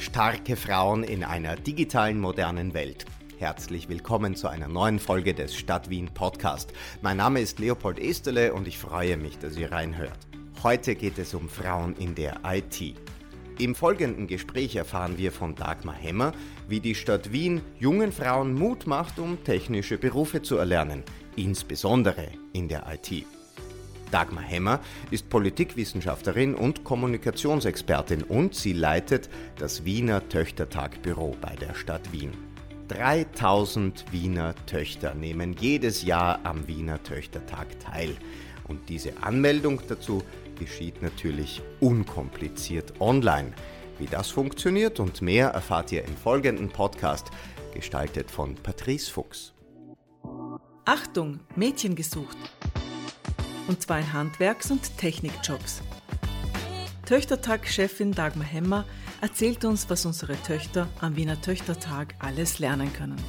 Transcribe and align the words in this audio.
Starke 0.00 0.56
Frauen 0.56 1.04
in 1.04 1.22
einer 1.24 1.56
digitalen 1.56 2.18
modernen 2.18 2.72
Welt. 2.72 3.04
Herzlich 3.38 3.90
willkommen 3.90 4.34
zu 4.34 4.48
einer 4.48 4.66
neuen 4.66 4.98
Folge 4.98 5.34
des 5.34 5.54
Stadt 5.54 5.90
Wien 5.90 6.08
Podcast. 6.14 6.72
Mein 7.02 7.18
Name 7.18 7.42
ist 7.42 7.58
Leopold 7.58 7.98
Esterle 7.98 8.54
und 8.54 8.66
ich 8.66 8.78
freue 8.78 9.18
mich, 9.18 9.38
dass 9.38 9.58
ihr 9.58 9.70
reinhört. 9.70 10.18
Heute 10.62 10.94
geht 10.94 11.18
es 11.18 11.34
um 11.34 11.50
Frauen 11.50 11.94
in 11.96 12.14
der 12.14 12.40
IT. 12.44 12.94
Im 13.58 13.74
folgenden 13.74 14.26
Gespräch 14.26 14.74
erfahren 14.74 15.18
wir 15.18 15.32
von 15.32 15.54
Dagmar 15.54 15.96
Hemmer, 15.96 16.32
wie 16.66 16.80
die 16.80 16.94
Stadt 16.94 17.30
Wien 17.30 17.60
jungen 17.78 18.10
Frauen 18.10 18.54
Mut 18.54 18.86
macht, 18.86 19.18
um 19.18 19.44
technische 19.44 19.98
Berufe 19.98 20.40
zu 20.40 20.56
erlernen, 20.56 21.04
insbesondere 21.36 22.28
in 22.54 22.68
der 22.68 22.86
IT. 22.90 23.26
Dagmar 24.10 24.44
Hemmer 24.44 24.80
ist 25.10 25.28
Politikwissenschaftlerin 25.28 26.54
und 26.54 26.84
Kommunikationsexpertin 26.84 28.22
und 28.22 28.54
sie 28.54 28.72
leitet 28.72 29.28
das 29.58 29.84
Wiener 29.84 30.28
Töchtertagbüro 30.28 31.36
bei 31.40 31.54
der 31.56 31.74
Stadt 31.74 32.12
Wien. 32.12 32.32
3000 32.88 34.04
Wiener 34.10 34.54
Töchter 34.66 35.14
nehmen 35.14 35.54
jedes 35.60 36.02
Jahr 36.02 36.40
am 36.42 36.66
Wiener 36.66 37.02
Töchtertag 37.02 37.78
teil. 37.78 38.16
Und 38.66 38.88
diese 38.88 39.22
Anmeldung 39.22 39.80
dazu 39.88 40.22
geschieht 40.58 41.00
natürlich 41.00 41.62
unkompliziert 41.78 43.00
online. 43.00 43.52
Wie 43.98 44.06
das 44.06 44.30
funktioniert 44.30 44.98
und 44.98 45.22
mehr 45.22 45.48
erfahrt 45.50 45.92
ihr 45.92 46.04
im 46.04 46.16
folgenden 46.16 46.68
Podcast, 46.68 47.30
gestaltet 47.74 48.30
von 48.30 48.56
Patrice 48.56 49.10
Fuchs. 49.10 49.52
Achtung, 50.84 51.38
Mädchen 51.54 51.94
gesucht 51.94 52.36
und 53.68 53.82
zwar 53.82 53.98
in 53.98 54.12
Handwerks- 54.12 54.70
und 54.70 54.96
Technikjobs. 54.98 55.82
Töchtertag-Chefin 57.06 58.12
Dagmar 58.12 58.46
Hemmer 58.46 58.84
erzählt 59.20 59.64
uns, 59.64 59.90
was 59.90 60.06
unsere 60.06 60.36
Töchter 60.42 60.88
am 61.00 61.16
Wiener 61.16 61.40
Töchtertag 61.40 62.14
alles 62.20 62.58
lernen 62.58 62.92
können. 62.92 63.20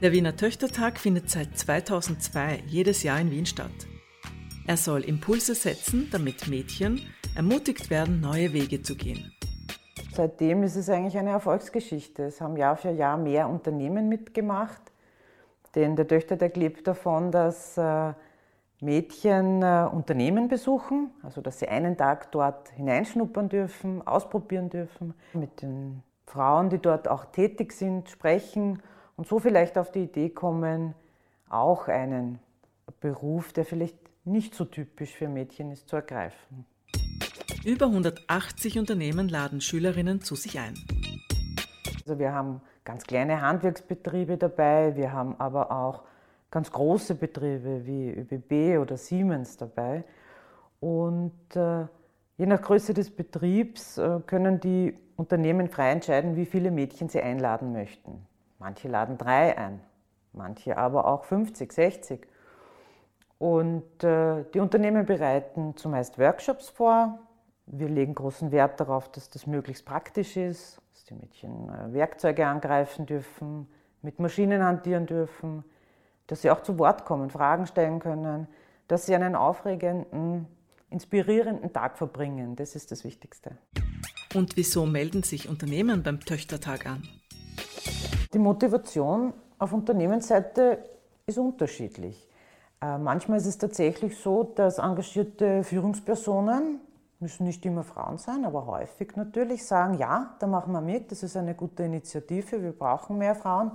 Der 0.00 0.12
Wiener 0.12 0.34
Töchtertag 0.34 0.98
findet 0.98 1.28
seit 1.28 1.58
2002 1.58 2.62
jedes 2.66 3.02
Jahr 3.02 3.20
in 3.20 3.30
Wien 3.30 3.44
statt. 3.44 3.70
Er 4.66 4.76
soll 4.76 5.02
Impulse 5.02 5.54
setzen, 5.54 6.08
damit 6.10 6.48
Mädchen 6.48 7.02
ermutigt 7.34 7.90
werden, 7.90 8.20
neue 8.20 8.52
Wege 8.52 8.82
zu 8.82 8.94
gehen. 8.94 9.32
Seitdem 10.12 10.62
ist 10.62 10.76
es 10.76 10.88
eigentlich 10.88 11.18
eine 11.18 11.30
Erfolgsgeschichte. 11.30 12.24
Es 12.24 12.40
haben 12.40 12.56
Jahr 12.56 12.76
für 12.76 12.90
Jahr 12.90 13.16
mehr 13.16 13.48
Unternehmen 13.48 14.08
mitgemacht. 14.08 14.89
Denn 15.74 15.96
der 15.96 16.06
Töchtertag 16.06 16.56
lebt 16.56 16.86
davon, 16.86 17.30
dass 17.30 17.78
äh, 17.78 18.12
Mädchen 18.80 19.62
äh, 19.62 19.86
Unternehmen 19.90 20.48
besuchen, 20.48 21.10
also 21.22 21.40
dass 21.40 21.58
sie 21.58 21.68
einen 21.68 21.96
Tag 21.96 22.32
dort 22.32 22.70
hineinschnuppern 22.70 23.48
dürfen, 23.48 24.06
ausprobieren 24.06 24.70
dürfen, 24.70 25.14
mit 25.32 25.62
den 25.62 26.02
Frauen, 26.26 26.70
die 26.70 26.78
dort 26.78 27.08
auch 27.08 27.26
tätig 27.26 27.72
sind, 27.72 28.08
sprechen 28.08 28.82
und 29.16 29.26
so 29.26 29.38
vielleicht 29.38 29.76
auf 29.76 29.90
die 29.90 30.04
Idee 30.04 30.30
kommen, 30.30 30.94
auch 31.48 31.88
einen 31.88 32.38
Beruf, 33.00 33.52
der 33.52 33.64
vielleicht 33.64 33.98
nicht 34.24 34.54
so 34.54 34.64
typisch 34.64 35.14
für 35.14 35.28
Mädchen 35.28 35.70
ist, 35.70 35.88
zu 35.88 35.96
ergreifen. 35.96 36.66
Über 37.64 37.86
180 37.86 38.78
Unternehmen 38.78 39.28
laden 39.28 39.60
Schülerinnen 39.60 40.22
zu 40.22 40.34
sich 40.34 40.58
ein. 40.58 40.74
Also 42.06 42.18
wir 42.18 42.32
haben 42.32 42.62
ganz 42.84 43.04
kleine 43.04 43.40
Handwerksbetriebe 43.42 44.36
dabei, 44.36 44.96
wir 44.96 45.12
haben 45.12 45.36
aber 45.38 45.70
auch 45.70 46.02
ganz 46.50 46.70
große 46.72 47.14
Betriebe 47.14 47.86
wie 47.86 48.10
ÖBB 48.10 48.80
oder 48.80 48.96
Siemens 48.96 49.56
dabei. 49.56 50.04
Und 50.80 51.54
äh, 51.54 51.86
je 52.36 52.46
nach 52.46 52.62
Größe 52.62 52.94
des 52.94 53.10
Betriebs 53.10 53.98
äh, 53.98 54.20
können 54.26 54.60
die 54.60 54.96
Unternehmen 55.16 55.68
frei 55.68 55.90
entscheiden, 55.90 56.36
wie 56.36 56.46
viele 56.46 56.70
Mädchen 56.70 57.08
sie 57.08 57.20
einladen 57.20 57.72
möchten. 57.72 58.26
Manche 58.58 58.88
laden 58.88 59.18
drei 59.18 59.56
ein, 59.56 59.80
manche 60.32 60.76
aber 60.76 61.06
auch 61.06 61.24
50, 61.24 61.72
60. 61.72 62.26
Und 63.38 64.02
äh, 64.02 64.44
die 64.52 64.60
Unternehmen 64.60 65.06
bereiten 65.06 65.76
zumeist 65.76 66.18
Workshops 66.18 66.68
vor. 66.68 67.18
Wir 67.66 67.88
legen 67.88 68.14
großen 68.14 68.50
Wert 68.50 68.80
darauf, 68.80 69.10
dass 69.10 69.30
das 69.30 69.46
möglichst 69.46 69.84
praktisch 69.84 70.36
ist, 70.36 70.79
die 71.10 71.14
Mädchen 71.14 71.68
äh, 71.68 71.92
Werkzeuge 71.92 72.46
angreifen 72.46 73.06
dürfen, 73.06 73.68
mit 74.02 74.18
Maschinen 74.18 74.62
hantieren 74.62 75.06
dürfen, 75.06 75.64
dass 76.26 76.42
sie 76.42 76.50
auch 76.50 76.62
zu 76.62 76.78
Wort 76.78 77.04
kommen, 77.04 77.30
Fragen 77.30 77.66
stellen 77.66 77.98
können, 77.98 78.46
dass 78.88 79.06
sie 79.06 79.14
einen 79.14 79.34
aufregenden, 79.34 80.46
inspirierenden 80.88 81.72
Tag 81.72 81.98
verbringen. 81.98 82.56
Das 82.56 82.74
ist 82.74 82.90
das 82.90 83.04
Wichtigste. 83.04 83.56
Und 84.34 84.56
wieso 84.56 84.86
melden 84.86 85.22
sich 85.22 85.48
Unternehmen 85.48 86.02
beim 86.02 86.20
Töchtertag 86.20 86.86
an? 86.86 87.02
Die 88.32 88.38
Motivation 88.38 89.34
auf 89.58 89.72
Unternehmensseite 89.72 90.84
ist 91.26 91.38
unterschiedlich. 91.38 92.28
Äh, 92.80 92.96
manchmal 92.98 93.38
ist 93.38 93.46
es 93.46 93.58
tatsächlich 93.58 94.16
so, 94.16 94.44
dass 94.44 94.78
engagierte 94.78 95.64
Führungspersonen 95.64 96.80
müssen 97.20 97.44
nicht 97.44 97.64
immer 97.66 97.84
Frauen 97.84 98.16
sein, 98.16 98.44
aber 98.44 98.66
häufig 98.66 99.14
natürlich 99.14 99.66
sagen, 99.66 99.94
ja, 99.94 100.34
da 100.38 100.46
machen 100.46 100.72
wir 100.72 100.80
mit, 100.80 101.12
das 101.12 101.22
ist 101.22 101.36
eine 101.36 101.54
gute 101.54 101.82
Initiative, 101.82 102.62
wir 102.62 102.72
brauchen 102.72 103.18
mehr 103.18 103.34
Frauen 103.34 103.72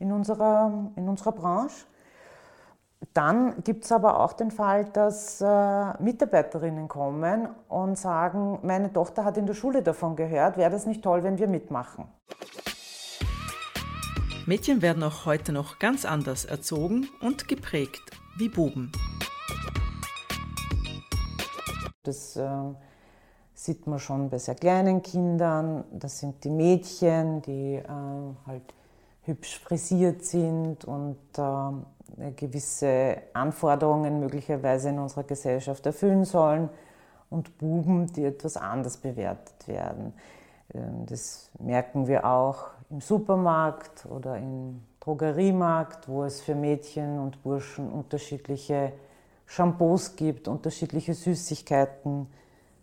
in 0.00 0.12
unserer, 0.12 0.90
in 0.96 1.08
unserer 1.08 1.32
Branche. 1.32 1.86
Dann 3.14 3.62
gibt 3.62 3.84
es 3.84 3.92
aber 3.92 4.18
auch 4.18 4.32
den 4.32 4.50
Fall, 4.50 4.86
dass 4.86 5.40
äh, 5.40 6.02
Mitarbeiterinnen 6.02 6.88
kommen 6.88 7.48
und 7.68 7.96
sagen, 7.96 8.58
meine 8.62 8.92
Tochter 8.92 9.24
hat 9.24 9.36
in 9.36 9.46
der 9.46 9.54
Schule 9.54 9.82
davon 9.82 10.16
gehört, 10.16 10.56
wäre 10.56 10.70
das 10.70 10.84
nicht 10.84 11.02
toll, 11.02 11.22
wenn 11.22 11.38
wir 11.38 11.46
mitmachen. 11.46 12.06
Mädchen 14.46 14.82
werden 14.82 15.02
auch 15.04 15.26
heute 15.26 15.52
noch 15.52 15.78
ganz 15.78 16.04
anders 16.04 16.44
erzogen 16.44 17.06
und 17.20 17.46
geprägt 17.46 18.02
wie 18.38 18.48
Buben. 18.48 18.90
Das 22.02 22.36
äh, 22.36 22.48
sieht 23.58 23.88
man 23.88 23.98
schon 23.98 24.30
bei 24.30 24.38
sehr 24.38 24.54
kleinen 24.54 25.02
Kindern. 25.02 25.82
Das 25.90 26.20
sind 26.20 26.44
die 26.44 26.50
Mädchen, 26.50 27.42
die 27.42 27.74
äh, 27.74 27.84
halt 28.46 28.62
hübsch 29.22 29.58
frisiert 29.58 30.24
sind 30.24 30.84
und 30.84 31.18
äh, 31.36 32.30
gewisse 32.36 33.16
Anforderungen 33.32 34.20
möglicherweise 34.20 34.90
in 34.90 35.00
unserer 35.00 35.24
Gesellschaft 35.24 35.84
erfüllen 35.86 36.24
sollen. 36.24 36.68
Und 37.30 37.58
Buben, 37.58 38.06
die 38.12 38.24
etwas 38.24 38.56
anders 38.56 38.96
bewertet 38.96 39.66
werden. 39.66 40.14
Ähm, 40.72 41.04
das 41.06 41.50
merken 41.58 42.06
wir 42.06 42.24
auch 42.26 42.68
im 42.90 43.00
Supermarkt 43.00 44.06
oder 44.06 44.36
im 44.36 44.82
Drogeriemarkt, 45.00 46.08
wo 46.08 46.22
es 46.22 46.40
für 46.40 46.54
Mädchen 46.54 47.18
und 47.18 47.42
Burschen 47.42 47.90
unterschiedliche 47.90 48.92
Shampoos 49.46 50.14
gibt, 50.14 50.46
unterschiedliche 50.46 51.12
Süßigkeiten, 51.12 52.28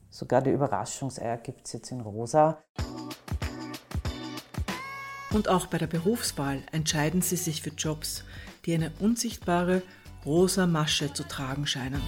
Sogar 0.09 0.41
die 0.41 0.51
Überraschungseier 0.51 1.37
gibt 1.37 1.65
es 1.65 1.73
jetzt 1.73 1.91
in 1.91 2.01
rosa. 2.01 2.63
Und 5.33 5.49
auch 5.49 5.67
bei 5.67 5.77
der 5.77 5.87
Berufswahl 5.87 6.61
entscheiden 6.71 7.21
sie 7.21 7.35
sich 7.35 7.61
für 7.61 7.71
Jobs, 7.71 8.23
die 8.65 8.73
eine 8.73 8.91
unsichtbare 8.99 9.81
rosa 10.25 10.65
Masche 10.65 11.13
zu 11.13 11.23
tragen 11.23 11.67
scheinen. 11.67 12.01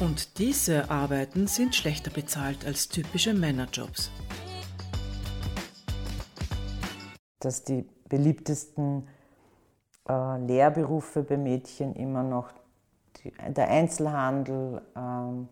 Und 0.00 0.38
diese 0.38 0.90
Arbeiten 0.90 1.46
sind 1.46 1.76
schlechter 1.76 2.10
bezahlt 2.10 2.66
als 2.66 2.88
typische 2.88 3.32
Männerjobs. 3.32 4.10
Dass 7.38 7.62
die 7.62 7.88
beliebtesten 8.08 9.06
äh, 10.08 10.38
Lehrberufe 10.38 11.22
bei 11.22 11.36
Mädchen 11.36 11.94
immer 11.94 12.24
noch 12.24 12.50
die, 13.18 13.32
der 13.48 13.68
Einzelhandel, 13.68 14.82
ähm, 14.96 15.48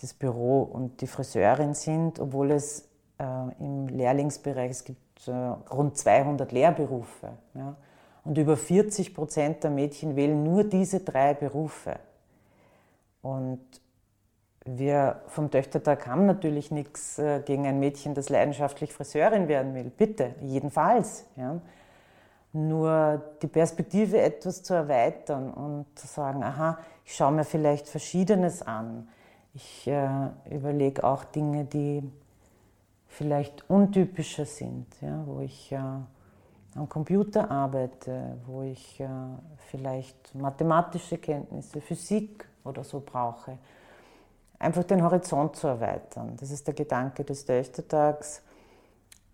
das 0.00 0.14
Büro 0.14 0.62
und 0.62 1.00
die 1.00 1.06
Friseurin 1.06 1.74
sind, 1.74 2.20
obwohl 2.20 2.52
es 2.52 2.88
äh, 3.18 3.24
im 3.58 3.88
Lehrlingsbereich, 3.88 4.70
es 4.70 4.84
gibt 4.84 5.28
äh, 5.28 5.32
rund 5.32 5.96
200 5.96 6.50
Lehrberufe. 6.52 7.30
Ja? 7.54 7.76
Und 8.24 8.38
über 8.38 8.56
40 8.56 9.14
Prozent 9.14 9.64
der 9.64 9.70
Mädchen 9.70 10.16
wählen 10.16 10.42
nur 10.42 10.64
diese 10.64 11.00
drei 11.00 11.34
Berufe. 11.34 11.98
Und 13.22 13.60
wir 14.64 15.22
vom 15.28 15.50
Töchtertag 15.50 16.06
haben 16.06 16.26
natürlich 16.26 16.70
nichts 16.70 17.18
äh, 17.18 17.40
gegen 17.40 17.66
ein 17.66 17.80
Mädchen, 17.80 18.14
das 18.14 18.28
leidenschaftlich 18.28 18.92
Friseurin 18.92 19.48
werden 19.48 19.74
will. 19.74 19.90
Bitte, 19.96 20.34
jedenfalls. 20.40 21.24
Ja? 21.36 21.60
Nur 22.52 23.22
die 23.42 23.46
Perspektive 23.46 24.20
etwas 24.20 24.62
zu 24.62 24.74
erweitern 24.74 25.52
und 25.52 25.86
zu 25.98 26.06
sagen, 26.06 26.42
aha, 26.42 26.78
ich 27.04 27.16
schaue 27.16 27.32
mir 27.32 27.44
vielleicht 27.44 27.88
Verschiedenes 27.88 28.62
an. 28.62 29.08
Ich 29.60 29.88
äh, 29.88 30.28
überlege 30.54 31.02
auch 31.02 31.24
Dinge, 31.24 31.64
die 31.64 32.08
vielleicht 33.08 33.68
untypischer 33.68 34.46
sind, 34.46 34.86
ja, 35.00 35.20
wo 35.26 35.40
ich 35.40 35.72
äh, 35.72 35.78
am 36.76 36.88
Computer 36.88 37.50
arbeite, 37.50 38.36
wo 38.46 38.62
ich 38.62 39.00
äh, 39.00 39.08
vielleicht 39.68 40.32
mathematische 40.36 41.18
Kenntnisse, 41.18 41.80
Physik 41.80 42.48
oder 42.62 42.84
so 42.84 43.02
brauche. 43.04 43.58
einfach 44.60 44.84
den 44.84 45.02
Horizont 45.02 45.56
zu 45.56 45.66
erweitern. 45.66 46.36
Das 46.38 46.52
ist 46.52 46.64
der 46.68 46.74
Gedanke 46.74 47.24
des 47.24 47.44
Töchtertags 47.44 48.42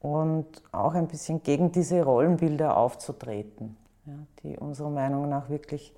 und 0.00 0.46
auch 0.72 0.94
ein 0.94 1.06
bisschen 1.06 1.42
gegen 1.42 1.70
diese 1.70 2.02
Rollenbilder 2.02 2.78
aufzutreten, 2.78 3.76
ja, 4.06 4.14
die 4.42 4.56
unserer 4.56 4.90
Meinung 4.90 5.28
nach 5.28 5.50
wirklich 5.50 5.92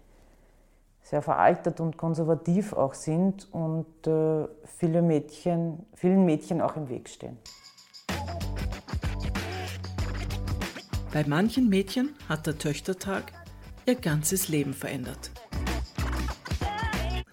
sehr 1.07 1.23
veraltet 1.23 1.79
und 1.79 1.97
konservativ 1.97 2.73
auch 2.73 2.93
sind 2.93 3.47
und 3.53 3.87
äh, 4.09 4.49
viele 4.65 5.03
Mädchen, 5.03 5.87
vielen 5.95 6.25
Mädchen 6.25 6.61
auch 6.61 6.75
im 6.75 6.89
Weg 6.89 7.09
stehen. 7.09 7.39
Bei 11.13 11.25
manchen 11.25 11.69
Mädchen 11.69 12.17
hat 12.29 12.49
der 12.49 12.59
Töchtertag 12.59 13.33
ihr 13.87 13.95
ganzes 13.95 14.49
Leben 14.49 14.75
verändert. 14.75 15.31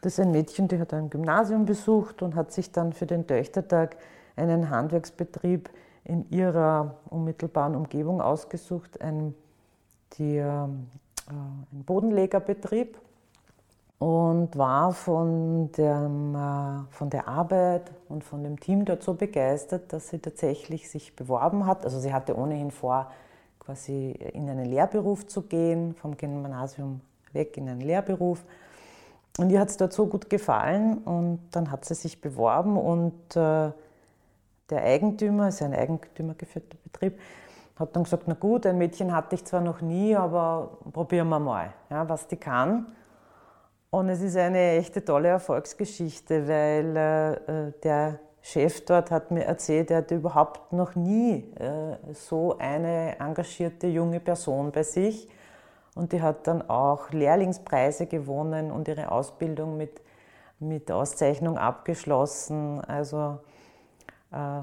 Das 0.02 0.14
ist 0.14 0.20
ein 0.20 0.30
Mädchen, 0.30 0.68
die 0.68 0.78
hat 0.78 0.94
ein 0.94 1.10
Gymnasium 1.10 1.66
besucht 1.66 2.22
und 2.22 2.36
hat 2.36 2.52
sich 2.52 2.72
dann 2.72 2.94
für 2.94 3.08
den 3.08 3.25
Töchtertag 3.25 3.98
einen 4.36 4.70
Handwerksbetrieb 4.70 5.72
in 6.04 6.30
ihrer 6.30 7.00
unmittelbaren 7.10 7.75
Umgebung 7.75 8.22
ausgesucht, 8.22 9.02
ein, 9.02 9.34
die, 10.20 10.38
äh, 10.38 10.44
ein 10.46 11.66
Bodenlegerbetrieb 11.72 13.00
und 14.00 14.57
war 14.57 14.92
von, 14.92 15.72
dem, 15.74 16.36
äh, 16.36 16.92
von 16.92 17.10
der 17.10 17.28
Arbeit 17.28 17.92
und 18.10 18.24
von 18.24 18.44
dem 18.44 18.60
Team 18.60 18.86
dort 18.86 19.04
so 19.04 19.13
begeistert, 19.13 19.94
dass 19.94 20.10
sie 20.10 20.19
tatsächlich 20.19 20.90
sich 20.90 21.16
beworben 21.16 21.66
hat. 21.66 21.86
Also 21.86 22.00
sie 22.00 22.13
hatte 22.13 22.38
ohnehin 22.38 22.72
vor, 22.72 23.12
quasi 23.60 24.12
in 24.34 24.50
einen 24.50 24.66
Lehrberuf 24.66 25.28
zu 25.28 25.44
gehen, 25.44 25.95
vom 25.95 26.18
Gymnasium 26.18 27.01
weg 27.31 27.57
in 27.57 27.69
einen 27.69 27.81
Lehrberuf. 27.81 28.44
Und 29.38 29.50
ihr 29.50 29.60
hat 29.60 29.69
es 29.69 29.78
dort 29.78 29.94
so 29.94 30.06
gut 30.06 30.30
gefallen 30.30 31.00
und 31.00 31.39
dann 31.51 31.72
hat 31.72 31.86
sie 31.86 31.96
sich 31.96 32.22
beworben 32.22 32.78
und 32.78 33.36
äh, 33.36 33.72
der 34.69 34.84
Eigentümer, 34.84 35.48
ist 35.48 35.62
ein 35.62 35.74
eigentümergeführter 35.74 36.78
Betrieb, 36.84 37.19
hat 37.75 37.96
dann 37.96 38.04
gesagt, 38.04 38.24
na 38.28 38.36
gut, 38.36 38.66
ein 38.66 38.78
Mädchen 38.78 39.13
hatte 39.13 39.36
ich 39.36 39.46
zwar 39.46 39.62
noch 39.62 39.81
nie, 39.81 40.16
aber 40.16 40.78
probieren 40.92 41.30
wir 41.30 41.39
mal, 41.39 41.74
ja, 41.89 42.07
was 42.07 42.28
die 42.28 42.36
kann. 42.36 42.86
Und 43.94 44.10
es 44.10 44.22
ist 44.22 44.38
eine 44.38 44.72
echte 44.72 45.06
tolle 45.06 45.28
Erfolgsgeschichte, 45.28 46.48
weil 46.48 46.98
äh, 46.98 47.72
der 47.84 48.18
Chef 48.42 48.84
dort 48.86 49.12
hat 49.12 49.30
mir 49.30 49.44
erzählt, 49.44 49.92
er 49.92 49.98
hatte 49.98 50.16
überhaupt 50.16 50.74
noch 50.74 50.95
nie 50.95 51.54
äh, 51.60 51.98
so 52.12 52.57
eine 52.57 53.19
engagierte 53.19 53.86
junge 53.86 54.19
Person 54.19 54.72
bei 54.72 54.81
sich. 54.81 55.30
Und 55.94 56.12
die 56.12 56.24
hat 56.24 56.48
dann 56.48 56.68
auch 56.68 57.12
Lehrlingspreise 57.12 58.07
gewonnen 58.07 58.72
und 58.72 58.88
ihre 58.88 59.12
Ausbildung 59.12 59.78
mit, 59.78 60.01
mit 60.57 60.92
Auszeichnung 60.92 61.60
abgeschlossen. 61.60 62.81
Also 62.86 63.42
äh, 64.31 64.62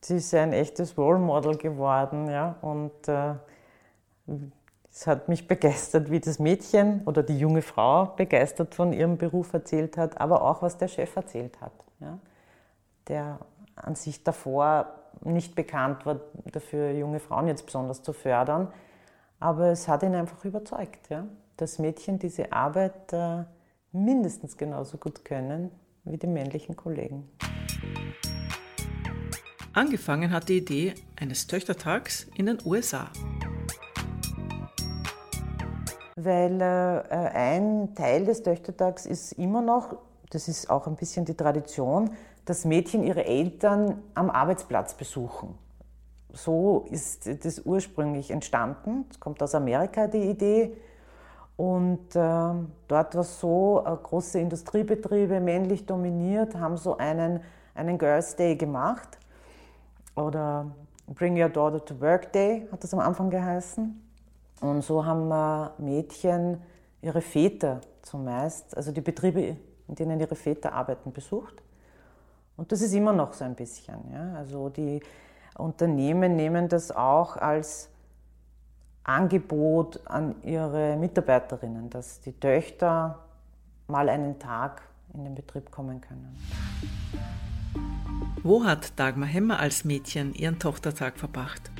sie 0.00 0.18
ist 0.18 0.32
ein 0.32 0.52
echtes 0.52 0.96
Role 0.96 1.18
Model 1.18 1.56
geworden. 1.56 2.30
Ja? 2.30 2.54
Und 2.60 3.08
äh, 3.08 3.34
es 4.92 5.06
hat 5.06 5.28
mich 5.28 5.46
begeistert, 5.46 6.10
wie 6.10 6.20
das 6.20 6.38
Mädchen 6.38 7.02
oder 7.04 7.22
die 7.22 7.38
junge 7.38 7.62
Frau 7.62 8.06
begeistert 8.16 8.74
von 8.74 8.92
ihrem 8.92 9.18
Beruf 9.18 9.52
erzählt 9.52 9.96
hat, 9.96 10.20
aber 10.20 10.42
auch 10.42 10.62
was 10.62 10.78
der 10.78 10.88
Chef 10.88 11.14
erzählt 11.16 11.60
hat. 11.60 11.72
Ja? 12.00 12.18
der 13.10 13.40
an 13.76 13.94
sich 13.94 14.24
davor 14.24 14.94
nicht 15.22 15.54
bekannt 15.54 16.06
war, 16.06 16.20
dafür 16.52 16.92
junge 16.92 17.20
Frauen 17.20 17.48
jetzt 17.48 17.66
besonders 17.66 18.02
zu 18.02 18.12
fördern. 18.12 18.68
Aber 19.38 19.68
es 19.68 19.88
hat 19.88 20.02
ihn 20.02 20.14
einfach 20.14 20.44
überzeugt, 20.44 21.10
ja? 21.10 21.26
dass 21.56 21.78
Mädchen 21.78 22.18
diese 22.18 22.52
Arbeit 22.52 23.12
äh, 23.12 23.44
mindestens 23.92 24.56
genauso 24.56 24.96
gut 24.96 25.24
können 25.24 25.70
wie 26.04 26.16
die 26.16 26.26
männlichen 26.26 26.76
Kollegen. 26.76 27.28
Angefangen 29.72 30.32
hat 30.32 30.48
die 30.48 30.58
Idee 30.58 30.94
eines 31.16 31.46
Töchtertags 31.46 32.26
in 32.34 32.46
den 32.46 32.58
USA. 32.64 33.10
Weil 36.22 36.60
äh, 36.60 37.14
ein 37.14 37.94
Teil 37.94 38.24
des 38.24 38.42
Töchtertags 38.42 39.06
ist 39.06 39.32
immer 39.32 39.62
noch, 39.62 39.96
das 40.30 40.48
ist 40.48 40.68
auch 40.68 40.86
ein 40.86 40.96
bisschen 40.96 41.24
die 41.24 41.34
Tradition, 41.34 42.10
dass 42.44 42.64
Mädchen 42.64 43.02
ihre 43.02 43.24
Eltern 43.24 44.02
am 44.14 44.28
Arbeitsplatz 44.28 44.94
besuchen. 44.94 45.56
So 46.32 46.86
ist 46.90 47.26
das 47.44 47.60
ursprünglich 47.60 48.30
entstanden. 48.30 49.06
Es 49.10 49.18
kommt 49.18 49.42
aus 49.42 49.54
Amerika 49.54 50.06
die 50.06 50.30
Idee. 50.30 50.76
Und 51.56 52.14
äh, 52.14 52.18
dort 52.88 53.14
war 53.14 53.20
es 53.20 53.40
so, 53.40 53.82
äh, 53.86 53.96
große 54.02 54.38
Industriebetriebe, 54.38 55.40
männlich 55.40 55.86
dominiert, 55.86 56.54
haben 56.54 56.76
so 56.76 56.96
einen, 56.96 57.40
einen 57.74 57.98
Girls' 57.98 58.36
Day 58.36 58.56
gemacht. 58.56 59.18
Oder 60.16 60.66
Bring 61.06 61.40
Your 61.40 61.48
Daughter 61.48 61.84
to 61.84 62.00
Work 62.00 62.32
Day 62.32 62.68
hat 62.70 62.84
das 62.84 62.92
am 62.94 63.00
Anfang 63.00 63.30
geheißen. 63.30 64.09
Und 64.60 64.82
so 64.82 65.04
haben 65.04 65.28
Mädchen 65.78 66.62
ihre 67.02 67.22
Väter 67.22 67.80
zumeist, 68.02 68.76
also 68.76 68.92
die 68.92 69.00
Betriebe, 69.00 69.56
in 69.88 69.94
denen 69.94 70.20
ihre 70.20 70.36
Väter 70.36 70.72
arbeiten, 70.72 71.12
besucht. 71.12 71.62
Und 72.56 72.70
das 72.70 72.82
ist 72.82 72.92
immer 72.92 73.12
noch 73.12 73.32
so 73.32 73.44
ein 73.44 73.54
bisschen. 73.54 73.96
Ja? 74.12 74.34
Also 74.34 74.68
die 74.68 75.00
Unternehmen 75.56 76.36
nehmen 76.36 76.68
das 76.68 76.90
auch 76.90 77.36
als 77.36 77.88
Angebot 79.02 80.00
an 80.06 80.34
ihre 80.42 80.96
Mitarbeiterinnen, 80.96 81.88
dass 81.88 82.20
die 82.20 82.32
Töchter 82.32 83.18
mal 83.88 84.08
einen 84.08 84.38
Tag 84.38 84.82
in 85.14 85.24
den 85.24 85.34
Betrieb 85.34 85.70
kommen 85.70 86.00
können. 86.00 86.36
Wo 88.42 88.64
hat 88.64 88.98
Dagmar 88.98 89.28
Hemmer 89.28 89.58
als 89.58 89.84
Mädchen 89.84 90.34
ihren 90.34 90.58
Tochtertag 90.58 91.18
verbracht? 91.18 91.70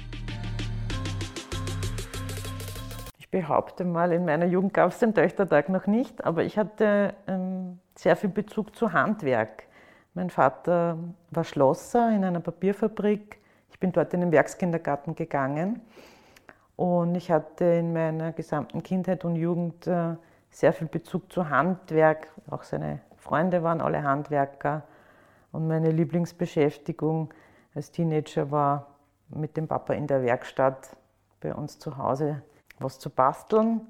Ich 3.33 3.43
behaupte 3.43 3.85
mal, 3.85 4.11
in 4.11 4.25
meiner 4.25 4.47
Jugend 4.47 4.75
gab 4.75 4.91
es 4.91 4.99
den 4.99 5.15
Töchtertag 5.15 5.69
noch 5.69 5.87
nicht, 5.87 6.25
aber 6.25 6.43
ich 6.43 6.59
hatte 6.59 7.15
ähm, 7.29 7.79
sehr 7.95 8.17
viel 8.17 8.29
Bezug 8.29 8.75
zu 8.75 8.93
Handwerk. 8.93 9.69
Mein 10.15 10.31
Vater 10.31 10.99
war 11.31 11.45
Schlosser 11.45 12.11
in 12.11 12.25
einer 12.25 12.41
Papierfabrik. 12.41 13.39
Ich 13.71 13.79
bin 13.79 13.93
dort 13.93 14.13
in 14.15 14.23
den 14.23 14.33
Werkskindergarten 14.33 15.15
gegangen. 15.15 15.81
Und 16.75 17.15
ich 17.15 17.31
hatte 17.31 17.67
in 17.67 17.93
meiner 17.93 18.33
gesamten 18.33 18.83
Kindheit 18.83 19.25
und 19.25 19.37
Jugend 19.37 19.87
äh, 19.87 20.17
sehr 20.51 20.73
viel 20.73 20.89
Bezug 20.89 21.33
zu 21.33 21.49
Handwerk. 21.49 22.33
Auch 22.51 22.65
seine 22.65 22.99
Freunde 23.17 23.63
waren 23.63 23.81
alle 23.81 24.03
Handwerker. 24.03 24.83
Und 25.53 25.69
meine 25.69 25.93
Lieblingsbeschäftigung 25.93 27.33
als 27.77 27.93
Teenager 27.93 28.51
war 28.51 28.89
mit 29.29 29.57
dem 29.57 29.69
Papa 29.69 29.93
in 29.93 30.09
der 30.09 30.25
Werkstatt 30.25 30.97
bei 31.41 31.55
uns 31.55 31.79
zu 31.79 31.97
Hause 31.97 32.43
was 32.81 32.99
zu 32.99 33.11
basteln 33.11 33.83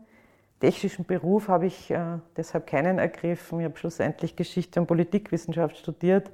technischen 0.61 1.07
Beruf 1.07 1.49
habe 1.49 1.67
ich 1.67 1.91
äh, 1.91 2.19
deshalb 2.37 2.67
keinen 2.67 2.99
ergriffen. 2.99 3.61
Ich 3.61 3.65
habe 3.65 3.79
schlussendlich 3.79 4.37
Geschichte 4.37 4.81
und 4.81 4.87
Politikwissenschaft 4.87 5.77
studiert. 5.79 6.31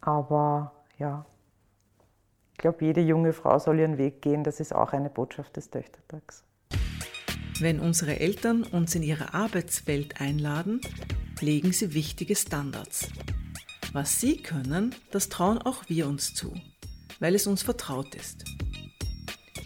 Aber 0.00 0.72
ja, 0.98 1.24
ich 2.52 2.58
glaube, 2.58 2.84
jede 2.84 3.00
junge 3.00 3.32
Frau 3.32 3.58
soll 3.58 3.78
ihren 3.78 3.96
Weg 3.96 4.20
gehen. 4.20 4.44
Das 4.44 4.60
ist 4.60 4.74
auch 4.74 4.92
eine 4.92 5.08
Botschaft 5.08 5.56
des 5.56 5.70
Töchtertags. 5.70 6.44
Wenn 7.60 7.78
unsere 7.78 8.18
Eltern 8.18 8.64
uns 8.64 8.94
in 8.94 9.02
ihre 9.02 9.34
Arbeitswelt 9.34 10.20
einladen, 10.20 10.80
legen 11.40 11.72
sie 11.72 11.94
wichtige 11.94 12.34
Standards. 12.34 13.08
Was 13.92 14.20
sie 14.20 14.42
können, 14.42 14.94
das 15.10 15.28
trauen 15.28 15.58
auch 15.58 15.88
wir 15.88 16.06
uns 16.06 16.34
zu, 16.34 16.54
weil 17.18 17.34
es 17.34 17.46
uns 17.46 17.62
vertraut 17.62 18.14
ist. 18.14 18.44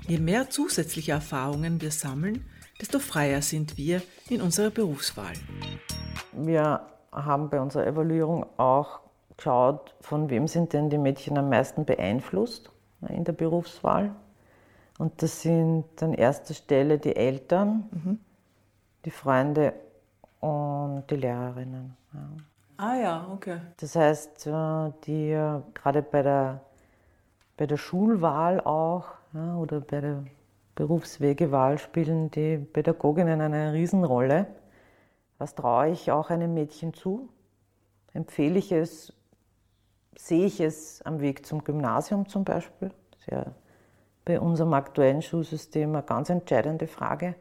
Je 0.06 0.18
mehr 0.18 0.50
zusätzliche 0.50 1.12
Erfahrungen 1.12 1.80
wir 1.80 1.90
sammeln, 1.90 2.44
desto 2.78 2.98
freier 2.98 3.40
sind 3.40 3.78
wir 3.78 4.02
in 4.28 4.42
unserer 4.42 4.68
Berufswahl. 4.68 5.32
Wir 6.32 6.82
haben 7.10 7.48
bei 7.48 7.58
unserer 7.58 7.86
Evaluierung 7.86 8.44
auch 8.58 9.00
geschaut, 9.34 9.94
von 10.02 10.28
wem 10.28 10.46
sind 10.46 10.74
denn 10.74 10.90
die 10.90 10.98
Mädchen 10.98 11.38
am 11.38 11.48
meisten 11.48 11.86
beeinflusst 11.86 12.70
in 13.08 13.24
der 13.24 13.32
Berufswahl. 13.32 14.14
Und 14.98 15.22
das 15.22 15.40
sind 15.40 15.86
an 16.02 16.12
erster 16.12 16.52
Stelle 16.52 16.98
die 16.98 17.16
Eltern, 17.16 17.88
mhm. 17.90 18.18
die 19.06 19.10
Freunde 19.10 19.72
und 20.40 21.04
die 21.08 21.16
Lehrerinnen. 21.16 21.96
Ja. 22.12 22.28
Ah 22.76 22.96
ja, 22.96 23.28
okay. 23.32 23.58
Das 23.78 23.96
heißt, 23.96 24.48
äh, 24.48 24.92
die 25.06 25.30
äh, 25.30 25.62
gerade 25.72 26.02
bei 26.02 26.22
der, 26.22 26.60
bei 27.56 27.66
der 27.66 27.78
Schulwahl 27.78 28.60
auch 28.60 29.06
ja, 29.34 29.56
oder 29.56 29.80
bei 29.80 30.00
der 30.00 30.24
Berufswegewahl 30.74 31.78
spielen 31.78 32.30
die 32.30 32.58
Pädagoginnen 32.58 33.40
eine 33.40 33.72
Riesenrolle. 33.72 34.46
Was 35.38 35.54
traue 35.54 35.90
ich 35.90 36.10
auch 36.10 36.30
einem 36.30 36.54
Mädchen 36.54 36.94
zu? 36.94 37.28
Empfehle 38.12 38.58
ich 38.58 38.72
es, 38.72 39.12
sehe 40.16 40.46
ich 40.46 40.60
es 40.60 41.02
am 41.02 41.20
Weg 41.20 41.44
zum 41.44 41.64
Gymnasium 41.64 42.28
zum 42.28 42.44
Beispiel? 42.44 42.90
Das 43.10 43.20
ist 43.20 43.30
ja 43.30 43.46
bei 44.24 44.40
unserem 44.40 44.72
aktuellen 44.72 45.22
Schulsystem 45.22 45.90
eine 45.90 46.02
ganz 46.02 46.30
entscheidende 46.30 46.86
Frage. 46.86 47.34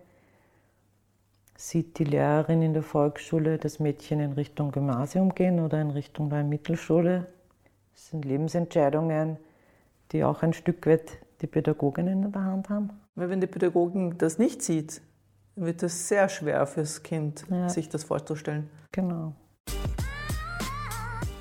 sieht 1.56 2.00
die 2.00 2.04
Lehrerin 2.04 2.62
in 2.62 2.74
der 2.74 2.84
Volksschule 2.84 3.58
das 3.58 3.80
Mädchen 3.80 4.20
in 4.20 4.34
Richtung 4.34 4.72
Gymnasium 4.72 5.34
gehen 5.34 5.60
oder 5.60 5.80
in 5.80 5.92
Richtung 5.92 6.30
der 6.30 6.44
Mittelschule? 6.44 7.28
Das 7.94 8.08
sind 8.08 8.26
Lebensentscheidungen, 8.26 9.38
die 10.12 10.24
auch 10.24 10.42
ein 10.42 10.54
Stück 10.54 10.86
weit 10.88 11.23
die 11.44 11.48
Pädagoginnen 11.48 12.24
in 12.24 12.32
der 12.32 12.44
Hand 12.44 12.70
haben. 12.70 12.90
Weil 13.16 13.30
wenn 13.30 13.42
die 13.42 13.48
Pädagogin 13.48 14.18
das 14.18 14.40
nicht 14.40 14.62
sieht, 14.64 15.02
wird 15.56 15.84
es 15.84 16.08
sehr 16.08 16.30
schwer 16.30 16.66
fürs 16.66 17.04
Kind, 17.04 17.46
ja. 17.52 17.70
sich 17.70 17.90
das 17.90 18.06
vorzustellen. 18.06 18.70
Genau. 18.92 19.36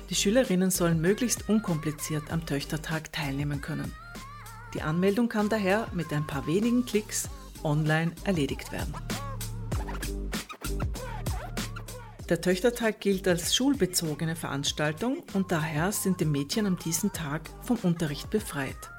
Die 0.09 0.15
Schülerinnen 0.15 0.69
sollen 0.69 1.01
möglichst 1.01 1.49
unkompliziert 1.49 2.31
am 2.31 2.45
Töchtertag 2.45 3.11
teilnehmen 3.11 3.61
können. 3.61 3.91
Die 4.75 4.81
Anmeldung 4.81 5.29
kann 5.29 5.49
daher 5.49 5.87
mit 5.93 6.11
ein 6.11 6.27
paar 6.27 6.45
wenigen 6.45 6.85
Klicks 6.85 7.29
online 7.63 8.11
erledigt 8.25 8.71
werden. 8.71 8.93
Der 12.29 12.41
Töchtertag 12.41 12.99
gilt 12.99 13.27
als 13.27 13.55
schulbezogene 13.55 14.35
Veranstaltung 14.35 15.23
und 15.33 15.51
daher 15.51 15.91
sind 15.91 16.19
die 16.19 16.25
Mädchen 16.25 16.65
an 16.65 16.77
diesem 16.77 17.11
Tag 17.13 17.49
vom 17.61 17.77
Unterricht 17.83 18.29
befreit. 18.29 18.89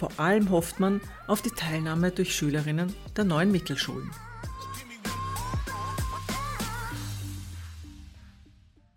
Vor 0.00 0.12
allem 0.16 0.48
hofft 0.48 0.80
man 0.80 1.02
auf 1.26 1.42
die 1.42 1.50
Teilnahme 1.50 2.10
durch 2.10 2.34
Schülerinnen 2.34 2.94
der 3.18 3.24
neuen 3.24 3.52
Mittelschulen. 3.52 4.10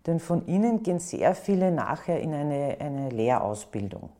Denn 0.07 0.21
von 0.21 0.47
ihnen 0.47 0.81
gehen 0.81 0.99
sehr 0.99 1.35
viele 1.35 1.73
nachher 1.73 2.21
in 2.21 2.33
eine, 2.33 2.77
eine 2.79 3.09
Lehrausbildung. 3.09 4.11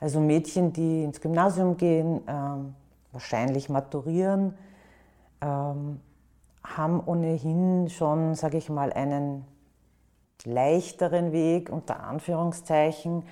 Also 0.00 0.20
Mädchen, 0.20 0.72
die 0.72 1.04
ins 1.04 1.20
Gymnasium 1.20 1.76
gehen, 1.76 2.22
ähm, 2.28 2.74
wahrscheinlich 3.12 3.68
maturieren, 3.68 4.54
ähm, 5.42 6.00
haben 6.62 7.04
ohnehin 7.04 7.90
schon, 7.90 8.34
sage 8.36 8.56
ich 8.56 8.70
mal, 8.70 8.90
einen 8.90 9.44
leichteren 10.46 11.32
Weg 11.32 11.68
unter 11.68 12.02
Anführungszeichen 12.04 13.24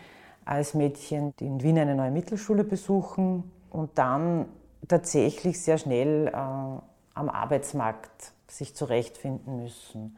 als 0.44 0.74
Mädchen, 0.74 1.32
in 1.40 1.62
Wien 1.62 1.78
eine 1.78 1.94
neue 1.94 2.10
Mittelschule 2.10 2.64
besuchen 2.64 3.50
und 3.70 3.90
dann 3.96 4.46
tatsächlich 4.88 5.60
sehr 5.60 5.78
schnell 5.78 6.28
äh, 6.28 6.32
am 6.34 7.28
Arbeitsmarkt 7.28 8.32
sich 8.48 8.74
zurechtfinden 8.74 9.62
müssen. 9.62 10.16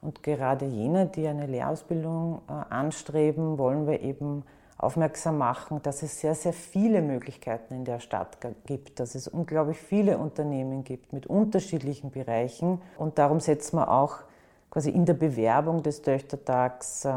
Und 0.00 0.22
gerade 0.22 0.64
jene, 0.64 1.06
die 1.06 1.26
eine 1.26 1.46
Lehrausbildung 1.46 2.42
äh, 2.48 2.52
anstreben, 2.72 3.58
wollen 3.58 3.86
wir 3.86 4.00
eben 4.00 4.44
aufmerksam 4.78 5.36
machen, 5.36 5.82
dass 5.82 6.02
es 6.02 6.20
sehr, 6.20 6.34
sehr 6.34 6.54
viele 6.54 7.02
Möglichkeiten 7.02 7.74
in 7.74 7.84
der 7.84 8.00
Stadt 8.00 8.38
gibt, 8.64 8.98
dass 8.98 9.14
es 9.14 9.28
unglaublich 9.28 9.78
viele 9.78 10.16
Unternehmen 10.16 10.84
gibt 10.84 11.12
mit 11.12 11.26
unterschiedlichen 11.26 12.10
Bereichen. 12.10 12.80
Und 12.96 13.18
darum 13.18 13.40
setzen 13.40 13.76
wir 13.76 13.90
auch 13.90 14.20
quasi 14.70 14.90
in 14.90 15.04
der 15.04 15.14
Bewerbung 15.14 15.82
des 15.82 16.00
Töchtertags 16.00 17.04
äh, 17.04 17.12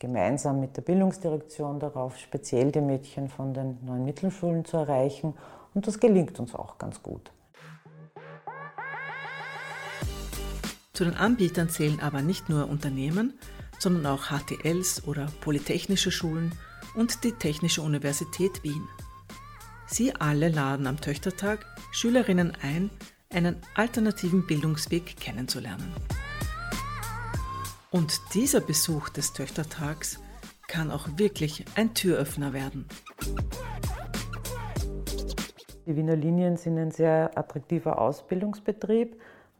gemeinsam 0.00 0.58
mit 0.58 0.76
der 0.76 0.82
Bildungsdirektion 0.82 1.78
darauf, 1.78 2.18
speziell 2.18 2.72
die 2.72 2.80
Mädchen 2.80 3.28
von 3.28 3.54
den 3.54 3.78
neuen 3.84 4.04
Mittelschulen 4.04 4.64
zu 4.64 4.78
erreichen. 4.78 5.34
Und 5.74 5.86
das 5.86 6.00
gelingt 6.00 6.40
uns 6.40 6.54
auch 6.54 6.78
ganz 6.78 7.00
gut. 7.02 7.30
Zu 10.94 11.04
den 11.04 11.14
Anbietern 11.14 11.68
zählen 11.68 12.00
aber 12.00 12.22
nicht 12.22 12.48
nur 12.48 12.68
Unternehmen, 12.68 13.38
sondern 13.78 14.06
auch 14.06 14.24
HTLs 14.30 15.06
oder 15.06 15.28
polytechnische 15.40 16.10
Schulen 16.10 16.52
und 16.96 17.22
die 17.24 17.32
Technische 17.32 17.82
Universität 17.82 18.64
Wien. 18.64 18.88
Sie 19.86 20.14
alle 20.14 20.48
laden 20.48 20.86
am 20.86 21.00
Töchtertag 21.00 21.64
Schülerinnen 21.92 22.52
ein, 22.62 22.90
einen 23.32 23.56
alternativen 23.74 24.46
Bildungsweg 24.46 25.16
kennenzulernen. 25.16 25.92
Und 27.90 28.20
dieser 28.34 28.60
Besuch 28.60 29.08
des 29.08 29.32
Töchtertags 29.32 30.20
kann 30.68 30.90
auch 30.90 31.08
wirklich 31.16 31.64
ein 31.76 31.94
Türöffner 31.94 32.52
werden. 32.52 32.86
Die 35.86 35.96
Wiener 35.96 36.16
Linien 36.16 36.56
sind 36.56 36.78
ein 36.78 36.90
sehr 36.90 37.36
attraktiver 37.36 38.00
Ausbildungsbetrieb 38.00 39.16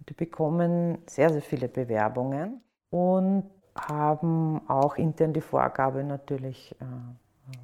die 0.08 0.14
bekommen 0.14 0.98
sehr, 1.06 1.30
sehr 1.30 1.42
viele 1.42 1.68
Bewerbungen 1.68 2.60
und 2.90 3.44
haben 3.76 4.68
auch 4.68 4.96
intern 4.96 5.32
die 5.32 5.40
Vorgabe 5.40 6.02
natürlich 6.02 6.74
äh, 6.80 6.84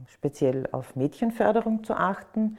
speziell 0.08 0.68
auf 0.72 0.94
Mädchenförderung 0.96 1.82
zu 1.84 1.94
achten. 1.94 2.58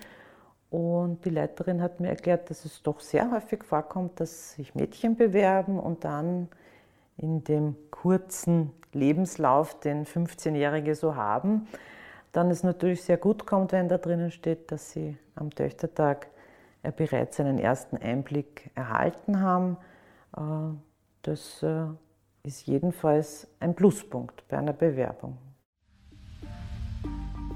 Und 0.70 1.24
die 1.24 1.30
Leiterin 1.30 1.82
hat 1.82 2.02
mir 2.02 2.10
erklärt, 2.10 2.50
dass 2.50 2.66
es 2.66 2.84
doch 2.84 3.00
sehr 3.00 3.32
häufig 3.32 3.64
vorkommt, 3.64 4.20
dass 4.20 4.54
sich 4.54 4.76
Mädchen 4.76 5.16
bewerben 5.16 5.80
und 5.80 6.04
dann 6.04 6.50
in 7.18 7.44
dem 7.44 7.76
kurzen 7.92 8.72
Lebenslauf, 8.94 9.80
den 9.80 10.06
15-Jährige 10.06 10.96
so 10.96 11.16
haben, 11.16 11.68
dann 12.32 12.52
es 12.52 12.64
natürlich 12.64 13.04
sehr 13.04 13.18
gut 13.18 13.46
kommt, 13.46 13.72
wenn 13.72 13.90
da 13.90 13.98
drinnen 13.98 14.32
steht, 14.32 14.72
dass 14.72 14.92
sie 14.92 15.18
am 15.36 15.50
Töchtertag 15.50 16.28
bereits 16.96 17.40
einen 17.40 17.60
ersten 17.60 17.98
Einblick 17.98 18.72
erhalten 18.76 19.42
haben. 19.42 19.78
Äh, 20.36 20.42
das 21.24 21.62
äh, 21.64 21.88
ist 22.44 22.68
jedenfalls 22.68 23.48
ein 23.60 23.76
Pluspunkt 23.76 24.48
bei 24.48 24.58
einer 24.58 24.74
Bewerbung. 24.74 25.38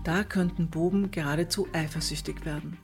Da 0.04 0.24
könnten 0.24 0.70
Buben 0.70 1.12
geradezu 1.12 1.68
eifersüchtig 1.74 2.44
werden. 2.46 2.78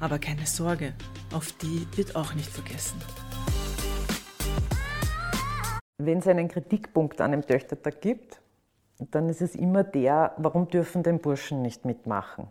Aber 0.00 0.18
keine 0.18 0.46
Sorge, 0.46 0.92
auf 1.32 1.52
die 1.52 1.86
wird 1.96 2.16
auch 2.16 2.34
nicht 2.34 2.50
vergessen. 2.50 3.00
Wenn 5.98 6.18
es 6.18 6.28
einen 6.28 6.46
Kritikpunkt 6.46 7.20
an 7.20 7.32
dem 7.32 7.44
Töchtertag 7.44 8.00
gibt, 8.00 8.40
dann 9.10 9.28
ist 9.28 9.42
es 9.42 9.56
immer 9.56 9.82
der, 9.82 10.32
warum 10.36 10.68
dürfen 10.68 11.02
den 11.02 11.18
Burschen 11.18 11.60
nicht 11.60 11.84
mitmachen? 11.84 12.46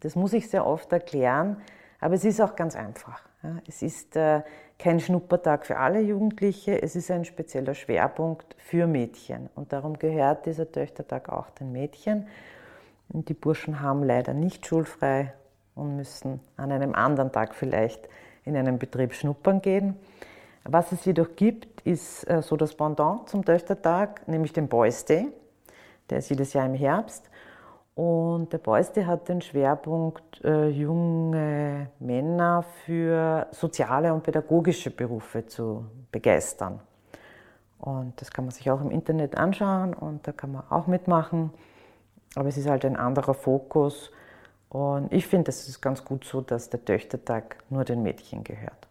Das 0.00 0.16
muss 0.16 0.32
ich 0.32 0.48
sehr 0.48 0.66
oft 0.66 0.90
erklären, 0.90 1.58
aber 2.00 2.14
es 2.14 2.24
ist 2.24 2.40
auch 2.40 2.56
ganz 2.56 2.76
einfach. 2.76 3.28
Es 3.68 3.82
ist 3.82 4.16
äh, 4.16 4.40
kein 4.78 4.98
Schnuppertag 4.98 5.66
für 5.66 5.76
alle 5.76 6.00
Jugendliche, 6.00 6.80
es 6.82 6.96
ist 6.96 7.10
ein 7.10 7.26
spezieller 7.26 7.74
Schwerpunkt 7.74 8.56
für 8.56 8.86
Mädchen. 8.86 9.50
Und 9.54 9.74
darum 9.74 9.98
gehört 9.98 10.46
dieser 10.46 10.70
Töchtertag 10.70 11.28
auch 11.28 11.50
den 11.50 11.72
Mädchen. 11.72 12.28
Und 13.10 13.28
die 13.28 13.34
Burschen 13.34 13.80
haben 13.80 14.02
leider 14.02 14.32
nicht 14.32 14.66
schulfrei 14.66 15.34
und 15.74 15.96
müssen 15.96 16.40
an 16.56 16.72
einem 16.72 16.94
anderen 16.94 17.30
Tag 17.30 17.54
vielleicht 17.54 18.08
in 18.46 18.56
einem 18.56 18.78
Betrieb 18.78 19.12
schnuppern 19.12 19.60
gehen. 19.60 19.96
Was 20.64 20.92
es 20.92 21.04
jedoch 21.04 21.36
gibt, 21.36 21.80
ist 21.82 22.28
äh, 22.28 22.42
so 22.42 22.56
das 22.56 22.74
Pendant 22.74 23.28
zum 23.28 23.44
Töchtertag, 23.44 24.26
nämlich 24.28 24.52
den 24.52 24.68
Boys 24.68 25.04
Day. 25.04 25.28
Der 26.10 26.18
ist 26.18 26.28
jedes 26.28 26.52
Jahr 26.52 26.66
im 26.66 26.74
Herbst. 26.74 27.30
Und 27.94 28.52
der 28.52 28.58
Beuste 28.58 29.06
hat 29.06 29.28
den 29.28 29.40
Schwerpunkt, 29.40 30.42
äh, 30.44 30.68
junge 30.68 31.90
Männer 31.98 32.64
für 32.84 33.46
soziale 33.50 34.12
und 34.14 34.22
pädagogische 34.22 34.90
Berufe 34.90 35.46
zu 35.46 35.84
begeistern. 36.10 36.80
Und 37.78 38.20
das 38.20 38.30
kann 38.30 38.44
man 38.44 38.52
sich 38.52 38.70
auch 38.70 38.80
im 38.80 38.90
Internet 38.90 39.36
anschauen 39.36 39.94
und 39.94 40.26
da 40.26 40.32
kann 40.32 40.52
man 40.52 40.64
auch 40.68 40.86
mitmachen. 40.86 41.50
Aber 42.36 42.48
es 42.48 42.56
ist 42.56 42.68
halt 42.68 42.84
ein 42.84 42.96
anderer 42.96 43.34
Fokus. 43.34 44.10
Und 44.68 45.12
ich 45.12 45.26
finde, 45.26 45.50
es 45.50 45.66
ist 45.68 45.80
ganz 45.80 46.04
gut 46.04 46.24
so, 46.24 46.42
dass 46.42 46.70
der 46.70 46.84
Töchtertag 46.84 47.56
nur 47.70 47.84
den 47.84 48.02
Mädchen 48.02 48.44
gehört. 48.44 48.89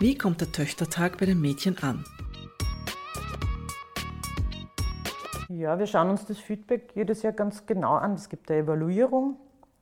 Wie 0.00 0.16
kommt 0.16 0.40
der 0.40 0.52
Töchtertag 0.52 1.18
bei 1.18 1.26
den 1.26 1.40
Mädchen 1.40 1.76
an? 1.78 2.04
Ja, 5.48 5.76
wir 5.76 5.88
schauen 5.88 6.08
uns 6.10 6.24
das 6.24 6.38
Feedback 6.38 6.92
jedes 6.94 7.22
Jahr 7.22 7.32
ganz 7.32 7.66
genau 7.66 7.94
an. 7.96 8.12
Es 8.12 8.28
gibt 8.28 8.48
eine 8.48 8.60
Evaluierung, 8.60 9.38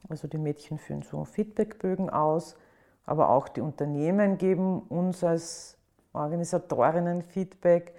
also 0.09 0.27
die 0.27 0.39
Mädchen 0.39 0.79
führen 0.79 1.03
so 1.03 1.27
Feedbackbögen 1.27 2.09
aus, 2.09 2.57
aber 3.05 3.29
auch 3.29 3.47
die 3.49 3.61
Unternehmen 3.61 4.39
geben 4.39 4.81
uns 4.89 5.23
als 5.23 5.77
Organisatorinnen 6.15 7.21
Feedback 7.21 7.93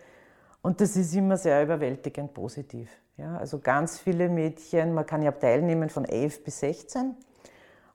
und 0.63 0.81
das 0.81 0.97
ist 0.97 1.13
immer 1.13 1.37
sehr 1.37 1.61
überwältigend 1.61 2.33
positiv. 2.33 2.89
Ja, 3.17 3.37
also 3.37 3.59
ganz 3.59 3.99
viele 3.99 4.27
Mädchen, 4.27 4.95
man 4.95 5.05
kann 5.05 5.21
ja 5.21 5.33
teilnehmen 5.33 5.89
von 5.89 6.03
11 6.03 6.43
bis 6.43 6.61
16 6.61 7.13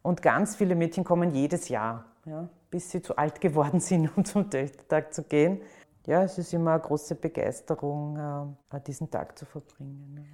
und 0.02 0.22
ganz 0.22 0.54
viele 0.54 0.76
Mädchen 0.76 1.02
kommen 1.02 1.34
jedes 1.34 1.68
Jahr, 1.68 2.04
ja, 2.26 2.48
bis 2.70 2.90
sie 2.90 3.02
zu 3.02 3.16
alt 3.16 3.40
geworden 3.40 3.80
sind, 3.80 4.16
um 4.16 4.24
zum 4.24 4.50
Töchtertag 4.50 5.14
zu 5.14 5.22
gehen 5.22 5.60
ja, 6.06 6.24
es 6.24 6.38
ist 6.38 6.52
immer 6.52 6.72
eine 6.72 6.80
große 6.80 7.14
Begeisterung, 7.14 8.56
äh, 8.72 8.80
diesen 8.80 9.10
Tag 9.10 9.38
zu 9.38 9.46
verbringen. 9.46 10.32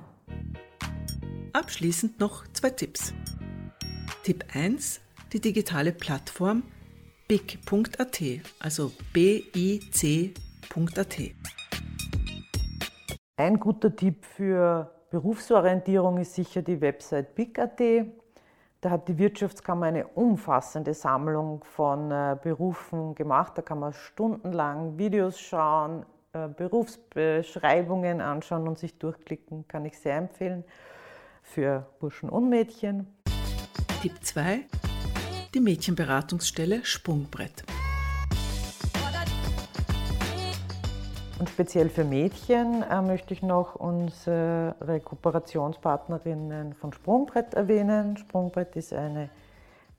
Abschließend 1.52 2.18
noch 2.20 2.46
zwei 2.52 2.70
Tipps. 2.70 3.12
Tipp 4.22 4.44
1, 4.54 5.00
die 5.32 5.40
digitale 5.40 5.92
Plattform 5.92 6.62
bic.at, 7.26 8.22
also 8.60 8.92
bic.at. 9.12 11.16
Ein 13.36 13.60
guter 13.60 13.94
Tipp 13.94 14.24
für 14.24 14.90
Berufsorientierung 15.10 16.18
ist 16.18 16.34
sicher 16.34 16.62
die 16.62 16.80
Website 16.80 17.34
bic.at. 17.34 17.80
Da 18.80 18.90
hat 18.90 19.08
die 19.08 19.18
Wirtschaftskammer 19.18 19.86
eine 19.86 20.06
umfassende 20.06 20.94
Sammlung 20.94 21.64
von 21.64 22.12
äh, 22.12 22.36
Berufen 22.40 23.16
gemacht. 23.16 23.54
Da 23.56 23.62
kann 23.62 23.80
man 23.80 23.92
stundenlang 23.92 24.98
Videos 24.98 25.40
schauen, 25.40 26.06
äh, 26.32 26.46
Berufsbeschreibungen 26.46 28.20
anschauen 28.20 28.68
und 28.68 28.78
sich 28.78 28.96
durchklicken. 28.96 29.66
Kann 29.66 29.84
ich 29.84 29.98
sehr 29.98 30.16
empfehlen 30.16 30.62
für 31.42 31.86
Burschen 31.98 32.28
und 32.28 32.48
Mädchen. 32.48 33.08
Tipp 34.00 34.12
2. 34.22 34.60
Die 35.54 35.60
Mädchenberatungsstelle 35.60 36.84
Sprungbrett. 36.84 37.64
Und 41.38 41.48
speziell 41.48 41.88
für 41.88 42.04
Mädchen 42.04 42.82
äh, 42.82 43.00
möchte 43.00 43.32
ich 43.32 43.42
noch 43.42 43.76
unsere 43.76 45.00
Kooperationspartnerinnen 45.04 46.74
von 46.74 46.92
Sprungbrett 46.92 47.54
erwähnen. 47.54 48.16
Sprungbrett 48.16 48.74
ist 48.74 48.92
eine, 48.92 49.30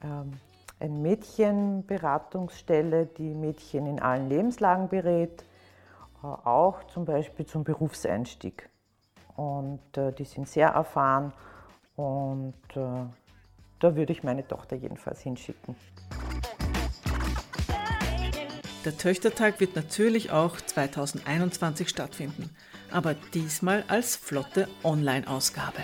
ähm, 0.01 0.33
eine 0.81 0.93
Mädchenberatungsstelle, 0.93 3.05
die 3.05 3.33
Mädchen 3.33 3.87
in 3.87 4.01
allen 4.01 4.27
Lebenslagen 4.27 4.89
berät, 4.89 5.45
äh, 6.21 6.27
auch 6.27 6.83
zum 6.85 7.05
Beispiel 7.05 7.45
zum 7.45 7.63
Berufseinstieg. 7.63 8.67
Und 9.37 9.97
äh, 9.97 10.11
die 10.11 10.25
sind 10.25 10.49
sehr 10.49 10.67
erfahren 10.69 11.31
und 11.95 12.55
äh, 12.75 13.05
da 13.79 13.95
würde 13.95 14.11
ich 14.11 14.23
meine 14.23 14.45
Tochter 14.45 14.75
jedenfalls 14.75 15.21
hinschicken. 15.21 15.77
Der 18.89 18.97
Töchtertag 18.97 19.59
wird 19.59 19.75
natürlich 19.75 20.31
auch 20.31 20.59
2021 20.59 21.87
stattfinden, 21.89 22.49
aber 22.89 23.13
diesmal 23.35 23.83
als 23.87 24.15
flotte 24.15 24.67
Online-Ausgabe. 24.83 25.77